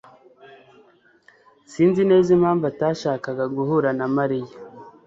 Sinzi 1.71 2.01
neza 2.09 2.29
impamvu 2.37 2.63
atashakaga 2.71 3.45
guhura 3.55 3.89
na 3.99 4.05
Mariya. 4.15 4.55